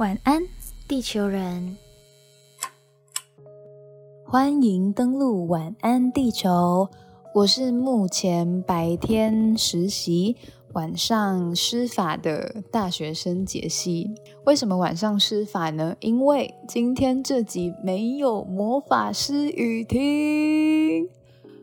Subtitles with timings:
[0.00, 0.42] 晚安，
[0.88, 1.76] 地球人！
[4.24, 6.88] 欢迎登录晚安地球。
[7.34, 10.38] 我是目前白天实习、
[10.72, 14.14] 晚上施法的大学生杰西。
[14.46, 15.94] 为什么晚上施法呢？
[16.00, 21.10] 因为今天这集没有魔法师雨婷。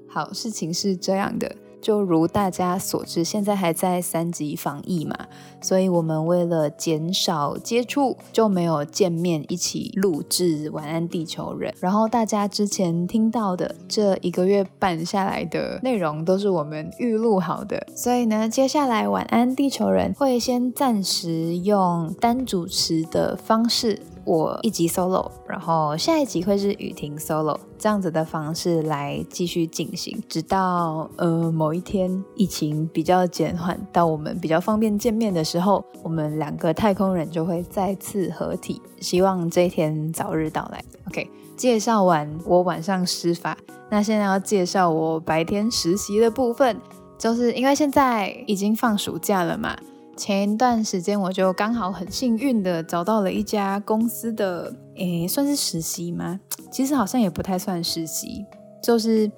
[0.08, 1.56] 好，事情是这样的。
[1.88, 5.16] 就如大家所知，现在还在三级防疫嘛，
[5.62, 11.72] 所以我们为了减少接触，就没有见面一起录制《晚安地球人》。
[11.80, 17.88] 然后大家之前听到的这一个月半下来的内容，都是我们预录好的。
[17.96, 24.02] 所以呢，接下来《晚安地球人》会先暂时用单主持的方式。
[24.28, 38.82] 我一集 solo，然后下一集会是雨婷 solo，这样子的方式来继续进行，直到呃某一天疫情比较减缓，到我们比较方便见面的时候，我们两个太空人就会再次合体。
[39.00, 40.84] 希望这一天早日到来。
[41.08, 43.58] OK，介绍完我晚上施法，
[43.90, 46.76] 那现在要介绍我白天实习的部分，
[47.18, 49.78] 就是因为现在已经放暑假了嘛。
[50.18, 56.40] 前一段时间，我就刚好很幸运的找到了一家公司的，诶，算是实习吗？
[56.72, 58.44] 其实好像也不太算实习，
[58.82, 59.32] 就是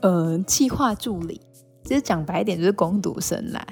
[0.00, 1.40] 呃，企划助理。
[1.84, 3.66] 其实讲白点，就是工读生啦，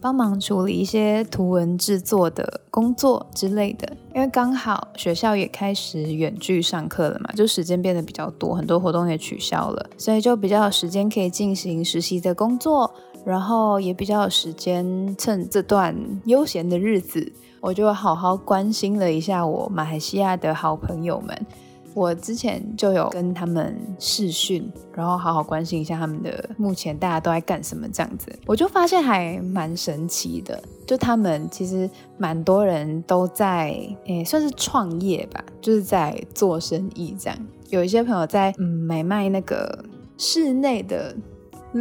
[0.00, 3.86] 帮忙处理一些图文制作的工作之类的。
[4.14, 12.92] 因为刚好学校也开始远距上课了嘛，就时间变得比较多，很多活动也取消了，所以就比较有时间可以进行实习的工作。
[13.24, 21.46] 然后也比较有时间，趁这段悠闲的日子，我就好好关心了一下我马来西亚的好朋友们。
[21.94, 28.30] 我之前就有跟他们视讯，然后好好关心一下他们的目前大家都在干什么这样子。
[28.46, 33.74] 我就发现还蛮神奇的，就他们其实蛮多人都在，
[34.06, 37.38] 诶，算是创业吧，就是在做生意这样。
[37.68, 39.84] 有一些朋友在嗯买卖那个
[40.16, 41.16] 室内的。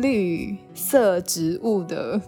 [0.02, 2.20] 绿色植物的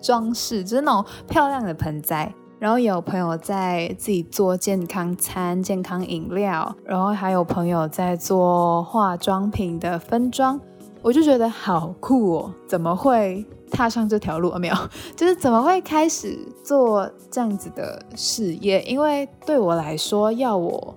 [0.00, 2.32] 装饰，就是那种漂亮的盆栽。
[2.58, 10.60] 然后有朋友在自己做健康餐、健康饮料，然后还有朋友在做化妆品的分装。
[11.02, 12.54] 我就觉得好酷哦！
[12.68, 14.58] 怎么会踏上这条路啊？
[14.60, 14.74] 没有，
[15.16, 18.80] 就是怎么会开始做这样子的事业？
[18.82, 20.96] 因为对我来说，要我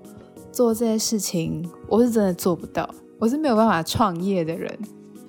[0.51, 2.87] 做这些事情，我是真的做不到，
[3.17, 4.77] 我是没有办法创业的人。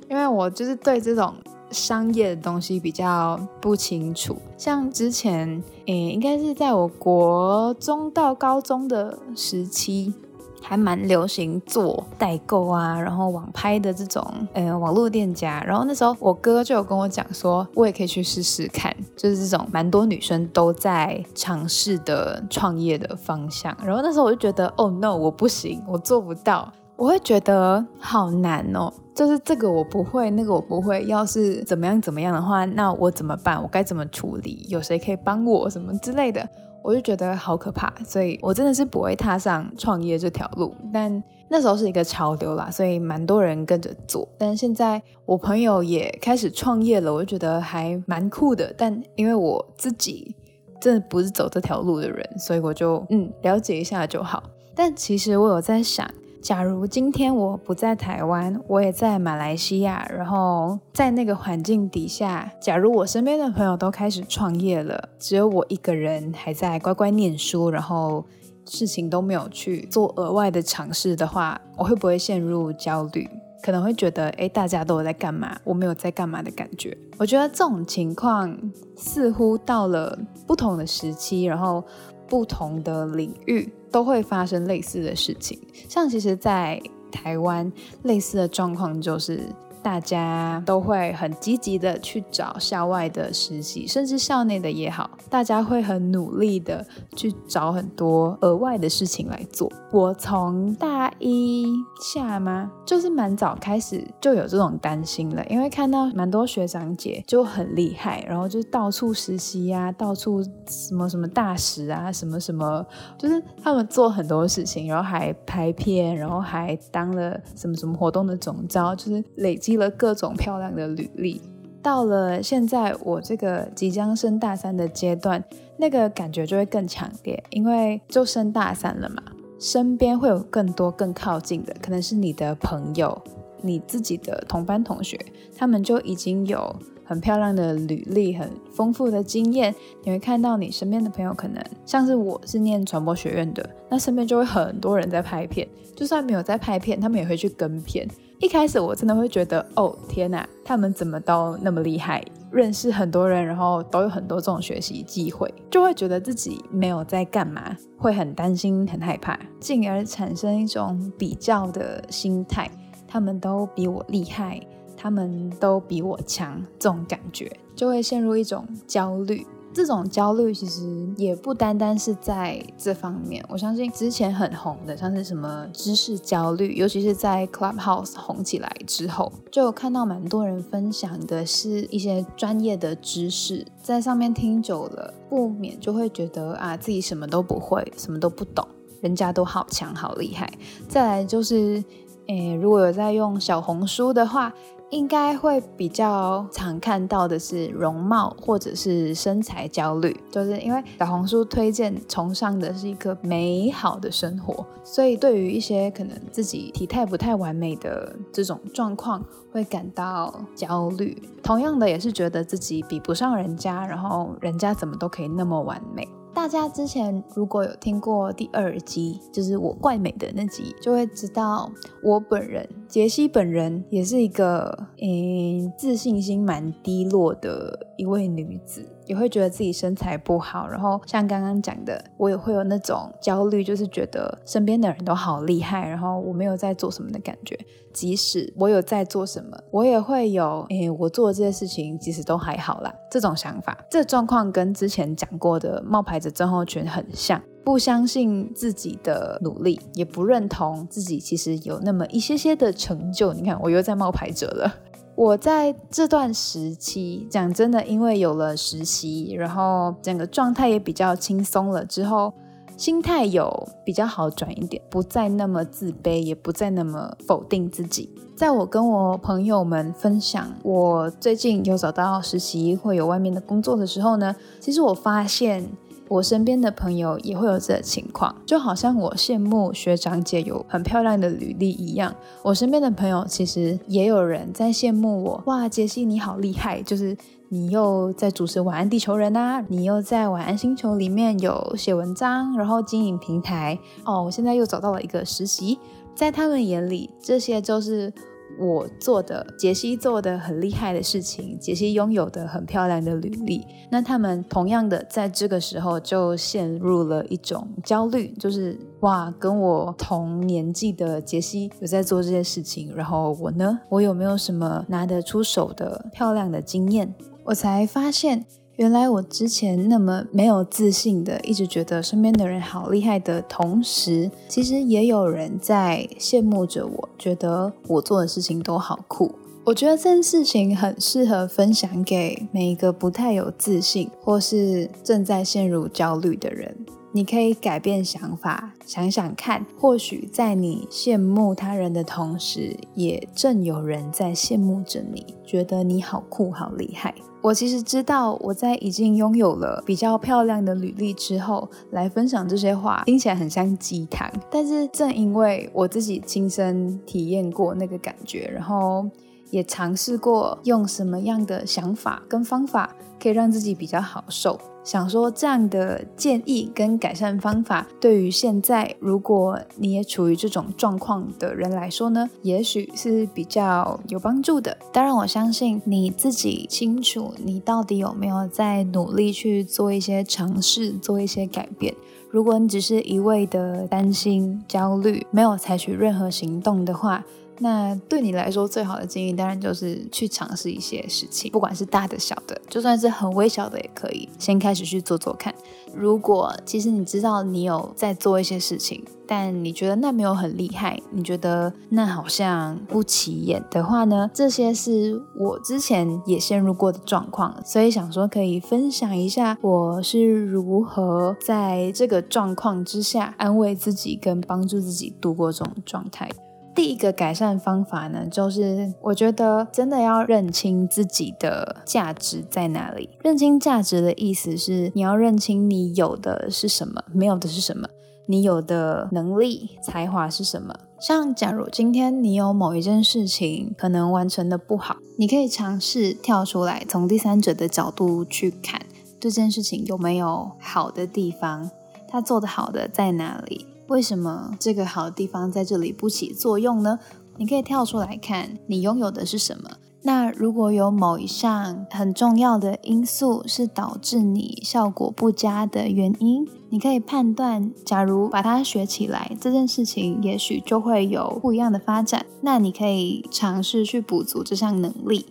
[0.08, 1.34] 因为我就是对这种
[1.70, 10.14] 商业的东西比较不清楚，像之前诶，应该是在我国中到高中的时期，
[10.62, 26.72] 还蛮流行做代购啊，然后网拍的这种呃网络店家，然后那时候我哥就有跟我讲说，我也可以去试试看，就是这种蛮多女生都在尝试的创业的方向，然后那时候我就觉得，Oh no，我不行，我做不到。
[26.96, 31.02] 我会觉得好难哦，就是这个我不会，那个我不会。
[31.06, 33.60] 要是怎么样怎么样的话，那我怎么办？
[33.60, 34.66] 我该怎么处理？
[34.68, 36.46] 有谁可以帮我什么之类的？
[36.84, 40.74] 我就觉得好可怕，所以我真的是不会踏上创业这条路。
[40.92, 44.28] 但那时候是一个潮流啦，所以蛮多人跟着做。
[44.36, 48.70] 但现在我朋友也开始创业了，我就觉得还蛮酷的。
[48.76, 50.36] 但因为我自己
[50.78, 54.42] 真的不是走这条路的人，所以我就嗯了解一下就好。
[54.74, 56.06] 但其实我有在想。
[56.46, 68.24] 假如今天我不在台湾，我也在马来西亚，然后在那个环境底下，假如我身边的朋友都开始创业了，只有我一个人还在乖乖念书，然后
[68.64, 73.28] 事情都没有去做额外的尝试的话，我会不会陷入焦虑？
[73.62, 76.96] 可能会觉得，哎，大家都有在干嘛，我没有在干嘛的感觉。
[77.18, 78.56] 我觉得这种情况
[78.96, 81.84] 似乎到了不同的时期，然后
[82.28, 83.72] 不同的领域。
[83.88, 85.58] 都会发生类似的事情，
[85.88, 86.78] 像其实，在
[87.10, 87.72] 台湾
[88.02, 89.40] 类似的状况就是。
[89.86, 99.70] 大家都会很积极的去找校外的实习，甚至校内的也好，大家会很努力的去找很多额外的事情来做。
[99.92, 101.64] 我从大一
[102.02, 112.84] 下吗，就是蛮早开始就有这种担心了，因为看到蛮多学长姐就很厉害，然后就到处实习呀，到处什么什么大使啊，什么什么，
[113.16, 119.75] 就是他们做很多事情，然后还拍片，然后还当了什么什么活动的总招，就是累积。
[119.76, 121.40] 了各种漂亮的履历，
[121.82, 125.42] 到了现在我这个即将升大三的阶段，
[125.76, 129.22] 那个感觉就会更强烈，因为就升大三了嘛，
[129.60, 133.22] 身边会有更多更靠近的，可能是你的朋友，
[133.62, 135.18] 你自己的同班同学，
[135.56, 136.74] 他们就已经有
[137.06, 148.06] 很漂亮的履历、很丰富的经验，你会看到你身边的朋友，可能像是我是念传播学院的，那身边就会很多人在拍片，就算没有在拍片，他们也会去跟片。
[148.38, 162.70] 一开始我真的会觉得，哦天哪，他们怎么都那么厉害，认识很多人，然后都有很多这种学习机会，就会觉得自己没有在干嘛，会很担心、很害怕，进而产生一种比较的心态。
[163.08, 164.60] 他们都比我厉害，
[164.96, 169.46] 他们都比我强，这种感觉就会陷入一种焦虑。
[169.74, 188.66] 这种焦虑其实也不单单是在这方面，我相信之前很红的，像是什么知识焦虑，尤其是在 Clubhouse 红起来之后，就有看到蛮多人分享的是一些专业的知识，在上面听久了，不免就会觉得啊，自己什么都不会，什么都不懂，
[189.02, 190.50] 人家都好强好厉害。
[190.88, 191.84] 再来就是，
[192.28, 194.50] 诶，如果有在用小红书的话。
[194.90, 211.20] 应该会比较常看到的是容貌或者是身材焦虑，就是因为小红书推荐崇尚的是一个美好的生活，所以对于一些可能自己体态不太完美的这种状况，会感到焦虑。
[211.42, 216.06] 同样的，也是觉得自己比不上人家，然后人家怎么都可以那么完美。
[216.36, 221.72] 大家之前如果有听过第二集，就是我怪美的那集，就会知道
[222.02, 228.84] 我本人杰西本人也是一个嗯自信心蛮低落的一位女子。
[229.06, 237.56] 也会觉得自己身材不好，然后像刚刚讲的，我也会有那种焦虑，就是觉得身边的人都好厉害，然后我没有在做什么的感觉。
[237.92, 243.78] 即使我有在做什么，我也会有，诶，我做的这些事情其实都还好啦，这种想法。
[243.88, 253.32] 这状况跟之前讲过的冒牌者症候群很像，不相信自己的努力，也不认同自己其实有那么一些些的成就。
[253.32, 254.74] 你看，我又在冒牌者了。
[255.16, 262.34] 我在这段时期，讲真的，因为有了实习，然后整个状态也比较轻松了，之后
[262.76, 268.10] 心态有比较好转一点，不再那么自卑，也不再那么否定自己。
[268.36, 275.66] 在我跟我朋友们分享我最近有找到实习，会有外面的工作的时候呢，其实我发现。
[276.08, 282.14] 我身边的朋友也会有这情况，就好像我羡慕学长姐有很漂亮的履历一样。
[282.42, 286.80] 我身边的朋友其实也有人在羡慕我，哇，杰西你好厉害！
[286.82, 287.16] 就是
[287.48, 293.78] 你又在主持《晚安地球人》啊，你又在《晚安星球》里面有写文章，然后经营平台。
[294.04, 295.78] 哦，我现在又找到了一个实习，
[296.14, 298.12] 在他们眼里，这些都是。
[298.58, 317.14] 我做的杰西做的很厉害的事情，杰西拥有的很漂亮的履历，那他们同样的在这个时候就陷入了一种焦虑，就是哇，跟我同年纪的杰西有在做这些事情，然后我呢，我有没有什么拿得出手的漂亮的经验？
[317.44, 318.44] 我才发现。
[318.76, 329.34] 原来我之前那么没有自信的，一直觉得身边的人好厉害的同时，其实也有人在羡慕着我，觉得我做的事情都好酷。
[329.64, 336.76] 我觉得这件事情很适合分享给每一个不太有自信或是正在陷入焦虑的人。
[337.12, 347.14] 你可以改变想法，想想看，或许在你羡慕他人的同时，也正有人在羡慕着你，觉得你好酷、好厉害。
[347.46, 354.28] 我其实知道，我在已经拥有了比较漂亮的履历之后，来分享这些话，听起来很像鸡汤。
[354.50, 359.08] 但是正因为我自己亲身体验过那个感觉，然后
[359.50, 364.58] 也尝试过用什么样的想法跟方法，可以让自己比较好受。
[364.84, 374.78] 想说这样的建议跟改善方法，对于现在如果你也处于这种状况的人来说呢，也许是比较有帮助的。
[374.92, 381.92] 当然，我相信你自己清楚，你到底有没有在努力去做一些尝试，做一些改变。
[382.30, 387.24] 如果你只是一味的担心、焦虑，没有采取任何行动的话，
[387.58, 395.54] 那对你来说最好的建议，当然就是去尝试一些事情，不管是大的、小的，就算是很微小的也可以，先开始去做做看。
[395.94, 404.30] 如果其实你知道你有在做一些事情，但你觉得那没有很厉害，你觉得那好像不起眼的话呢？
[404.34, 416.30] 这些是我之前也陷入过的状况，所以想说可以分享一下我是如何在这个状况之下安慰自己跟帮助自己度过这种状态。
[416.76, 423.08] 第一个改善方法呢，就是我觉得真的要认清自己的价值在哪里。
[423.24, 427.88] 认清价值的意思是，你要认清你有的是什么，没有的是什么。
[428.26, 430.74] 你有的能力、才华是什么。
[431.00, 438.82] 像假如今天你有某一件事情可能完成的不好，你可以尝试跳出来，从第三者的角度去看
[439.18, 441.70] 这件事情有没有好的地方，
[442.06, 443.66] 他做的好的在哪里？
[443.88, 446.98] 为什么这个好地方在这里不起作用呢？
[447.38, 449.70] 你可以跳出来看，你拥有的是什么。
[450.02, 462.24] 那如果有某一项很重要的因素是导致你效果不佳的原因，你可以判断，假如把它学起来，这件事情也许就会有不一样的发展。
[462.40, 465.26] 那你可以尝试去补足这项能力。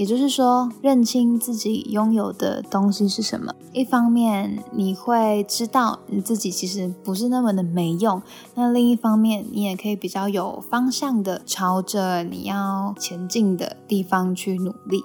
[0.00, 3.52] 也就是说，认清自己拥有的东西是什么。
[3.74, 8.18] 一方面，你会知道你自己其实不是那么的没用；
[8.54, 15.02] 那另一方面，你也可以比较有方向的朝着你要前进的地方去努力。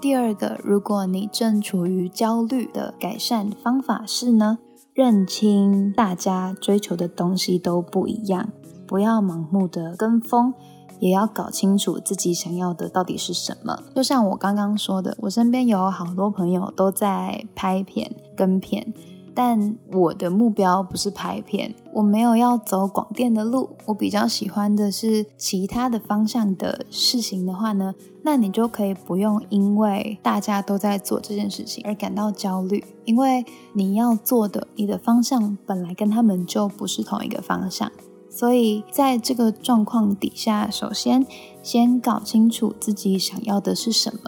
[0.00, 4.58] 第二个，如果你正处于焦虑的改善方法是呢，
[4.94, 8.50] 认清大家追求的东西都不一样，
[8.86, 10.54] 不要盲目的跟风。
[11.00, 13.78] 也要搞清楚自己想要的到底是什么。
[13.94, 18.92] 就像我刚刚说的，我身边有好多朋友都在拍片、跟片，
[19.34, 23.70] 但我的目标不是拍片，我没有要走广电的路。
[23.86, 37.90] 我比较喜欢的是其他的方向的事情的话呢，那你就可以不用因为大家都在做这件事情而感到焦虑，因为你要做的，你的方向本来跟他们就不是同一个方向。
[38.38, 41.26] 所以，在这个状况底下，首先
[41.60, 44.20] 先搞清楚自己想要的是什么。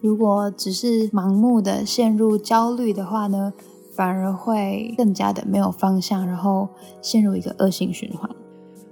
[0.00, 3.52] 如果只是盲目的陷入焦虑的话呢，
[3.90, 6.68] 反而会更加的没有方向，然后
[7.02, 8.30] 陷入一个恶性循环。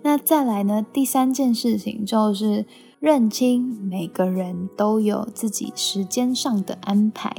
[0.03, 2.67] 那再来呢，第三件事情就是
[2.99, 7.33] 认清每个人都有自己时间上的安排。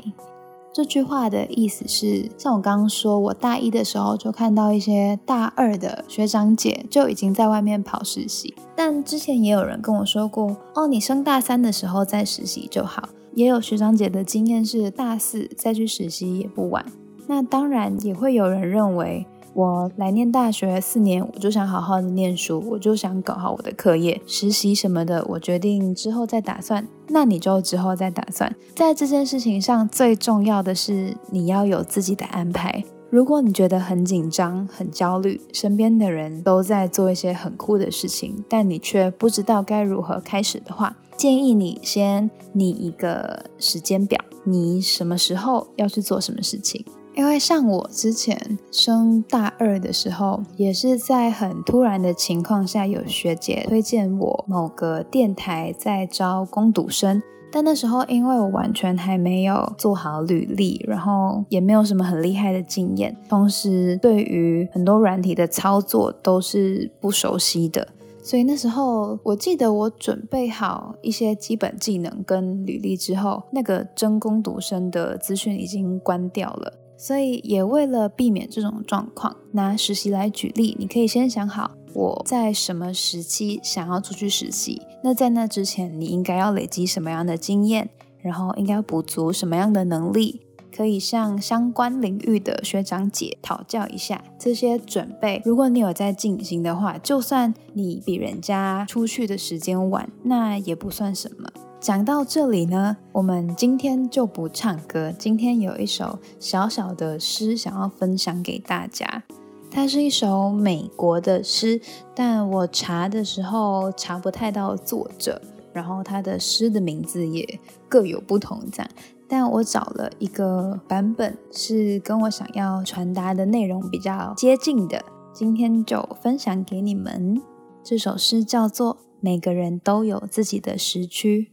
[0.76, 13.08] 这句话的意思是，像我刚刚说，我大一的时候就看到一些大二的学长姐就已经在外面跑实习，但之前也有人跟我说过，哦，你升大三的时候再实习就好。
[13.36, 16.86] 也有学长姐的经验是，大四再去实习也不晚。
[17.26, 19.26] 那当然也会有人认为。
[19.56, 26.86] 我来念大学四年，我就想好好的念书，我就想搞好我的课业、实习什么的，我决定之后再打算。
[27.08, 28.54] 那你就之后再打算。
[28.76, 32.84] 在这件事情上，最重要的是你要有自己的安排。
[33.10, 46.86] 如果你觉得很紧张、很焦虑，身边的人都在做一些很酷的事情，但你却不知道该如何开始的话，建议你先拟一个时间表，你什么时候要去做什么事情。
[47.16, 67.88] 因为像我之前升大二的时候，也是在很突然的情况下，有学姐推荐我某个电台在招攻读生，但那时候因为我完全还没有做好履历，然后也没有什么很厉害的经验，同时对于很多软体的操作都是不熟悉的，
[68.22, 76.74] 所以那时候我记得我准备好一些基本技能跟履历之后，那个征攻读生的资讯已经关掉了。
[76.98, 84.82] 所以，也为了避免这种状况，拿实习来举例，你可以先想好我在什么时期想要出去实习。
[85.04, 90.42] 那在那之前，你应该要累积什么样的经验，然后应该要补足什么样的能力，
[90.76, 95.42] 可以向相关领域的学长姐讨教一下这些准备。
[95.46, 101.50] 如果你有在进行的话，就算你比人家出去的时间晚，那也不算什么。
[101.86, 105.14] 讲到这里呢，我们今天就不唱歌。
[105.20, 109.22] 今天有一首小小的诗想要分享给大家，
[109.70, 111.80] 它是一首美国的诗，
[112.16, 115.40] 但我查的时候查不太到作者，
[115.74, 118.60] 然后它的诗的名字也各有不同。
[118.72, 118.90] 这样，
[119.28, 127.40] 但我找了一个版本是跟我想要传达的内容比较接近的，今天就分享给你们。
[127.84, 131.50] 这首诗叫做《每个人都有自己的时区》。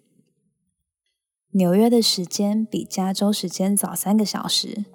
[1.55, 4.87] 纽约的时间比加州时间早三个小时，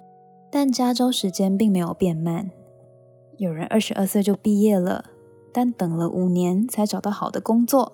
[0.50, 2.50] 但加州时间并没有变慢。
[3.36, 5.04] 有人二十二岁就毕业了，
[5.52, 7.92] 但等了五年才找到好的工作；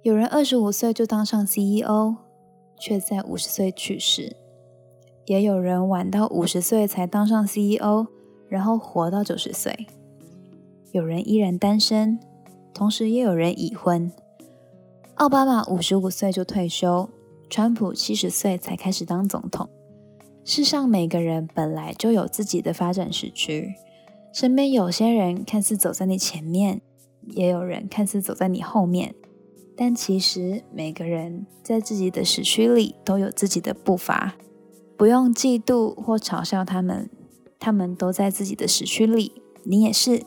[0.00, 2.14] 有人二十五岁就当上 CEO，
[2.80, 4.34] 却在五十岁去世；
[5.26, 8.06] 也有人晚到五十岁才当上 CEO，
[8.48, 9.86] 然后活到九十岁。
[10.92, 12.18] 有人依然单身，
[12.72, 14.10] 同时也有人已婚。
[15.16, 17.10] 奥巴马五十五岁就退休。
[17.54, 19.68] 川普七十岁才开始当总统。
[20.44, 23.72] 世上每个人本来就有自己的发展时区，
[24.32, 26.80] 身边有些人看似走在你前面，
[27.28, 29.14] 也有人看似走在你后面，
[29.76, 34.34] 但其实每个人在自己的时区里都有自己的步伐，
[34.96, 37.08] 不用嫉妒或嘲笑他们，
[37.60, 39.30] 他们都在自己的时区里，
[39.62, 40.24] 你也是，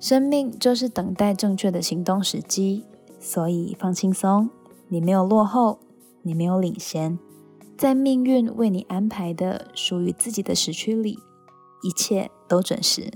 [0.00, 2.86] 生命就是等待正确的行动时机，
[3.20, 4.48] 所以放轻松，
[4.88, 5.80] 你没有落后，
[6.26, 7.16] 你没有领先，
[7.78, 11.20] 在命运为你安排的属于自己的时区里，
[11.84, 13.12] 一切都准时。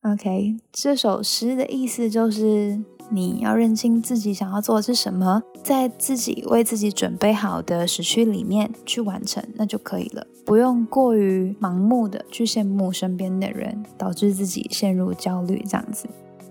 [0.00, 10.26] OK，这首诗的意思就是你要认清自己想要做的是什么，在自己为自己准备好的时区里面去完成，那就可以了。
[10.46, 16.08] 不用过于盲目的去羡慕身边的人，导致自己陷入焦虑这样子。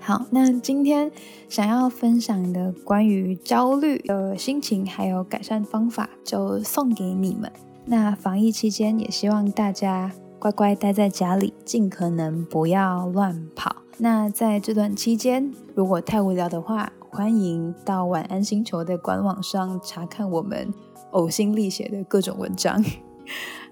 [0.08, 1.12] 好，那今天
[1.50, 7.52] 想要分享的关于焦虑的心情还有改善方法，就送给你们。
[7.84, 10.10] 那防疫期间，也希望大家。
[10.40, 13.76] 乖乖待在家里，尽可能不要乱跑。
[13.98, 20.74] 那在这段期间，如果太无聊的话，欢迎到晚安星球的官网上查看我们
[21.12, 22.82] 呕心沥血的各种文章。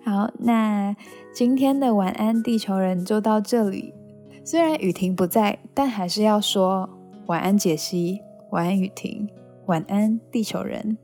[0.03, 0.93] 好，那
[1.33, 3.93] 今天的晚安地球人就到这里。
[4.47, 6.87] 虽然雨婷不在，但还是要说
[7.25, 8.21] 晚安解析，
[8.51, 9.27] 晚安雨婷，
[9.65, 10.95] 晚安地球人。